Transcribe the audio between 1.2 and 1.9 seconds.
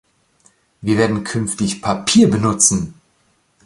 künftig